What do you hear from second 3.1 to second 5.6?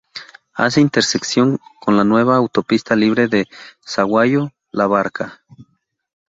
de Sahuayo- La Barca.